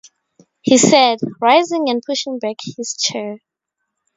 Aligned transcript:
he 0.63 0.79
said, 0.79 1.19
rising 1.39 1.87
and 1.91 2.01
pushing 2.03 2.39
back 2.39 2.55
his 2.63 2.97
chair. 2.97 3.37